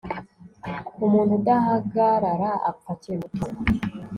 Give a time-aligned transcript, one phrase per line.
[1.05, 3.43] umuntu udahagarara, apfa akiri muto